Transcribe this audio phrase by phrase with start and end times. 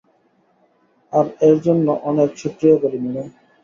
[1.13, 3.27] আর এর জন্য অনেক শুকরিয়া করি, ম্যাডাম।